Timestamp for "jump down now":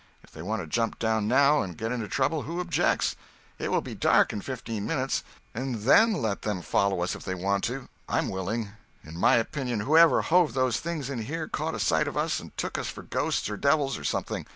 0.67-1.61